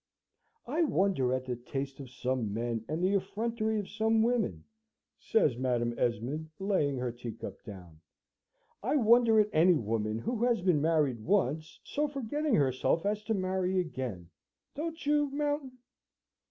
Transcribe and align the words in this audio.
"I 0.65 0.81
wonder 0.81 1.31
at 1.31 1.45
the 1.45 1.55
taste 1.55 1.99
of 1.99 2.09
some 2.09 2.51
men, 2.51 2.83
and 2.89 3.03
the 3.03 3.13
effrontery 3.13 3.79
of 3.79 3.87
some 3.87 4.23
women," 4.23 4.63
says 5.19 5.57
Madam 5.59 5.93
Esmond, 5.95 6.49
laying 6.57 6.97
her 6.97 7.11
teacup 7.11 7.63
down. 7.63 8.01
"I 8.81 8.95
wonder 8.95 9.39
at 9.39 9.49
any 9.53 9.75
woman 9.75 10.17
who 10.17 10.43
has 10.45 10.63
been 10.63 10.81
married 10.81 11.19
once, 11.19 11.79
so 11.83 12.07
forgetting 12.07 12.55
herself 12.55 13.05
as 13.05 13.21
to 13.25 13.35
marry 13.35 13.79
again! 13.79 14.31
Don't 14.73 15.05
you, 15.05 15.29
Mountain?" 15.29 15.77